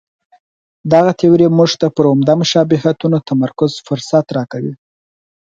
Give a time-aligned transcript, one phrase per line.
[0.93, 4.73] دغه تیوري موږ ته پر عمده مشابهتونو تمرکز فرصت راکوي.